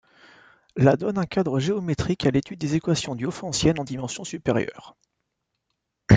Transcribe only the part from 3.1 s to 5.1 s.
diophantiennes en dimensions supérieures.